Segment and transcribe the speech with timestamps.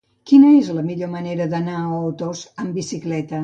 [0.29, 3.37] Quina és la millor manera d'anar a Otos amb bicicleta?